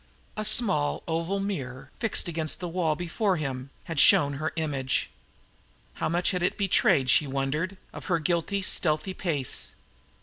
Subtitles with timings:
[0.35, 5.11] A small oval mirror, fixed against the wall before him, had shown her image.
[5.93, 9.73] How much had it betrayed, she wondered, of her guiltily stealthy pace?